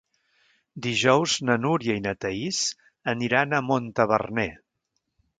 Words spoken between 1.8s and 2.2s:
i na